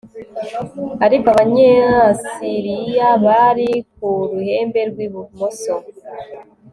ariko 1.05 1.25
abanyasiriya 1.33 3.09
bari 3.25 3.69
ku 3.93 4.07
ruhembe 4.31 4.79
rw'ibumoso 4.89 5.75